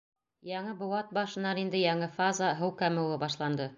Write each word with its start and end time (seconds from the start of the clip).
Яңы 0.51 0.71
быуат 0.79 1.13
башынан 1.17 1.61
инде 1.65 1.81
яңы 1.85 2.09
фаза— 2.19 2.49
һыу 2.63 2.73
кәмеүе 2.81 3.21
башланды. 3.27 3.69